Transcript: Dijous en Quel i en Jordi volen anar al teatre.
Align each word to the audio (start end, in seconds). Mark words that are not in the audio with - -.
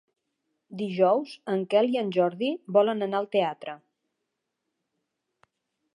Dijous 0.79 1.33
en 1.55 1.61
Quel 1.73 1.91
i 1.97 2.01
en 2.03 2.09
Jordi 2.17 2.49
volen 2.79 3.07
anar 3.09 3.21
al 3.23 3.31
teatre. 3.39 3.79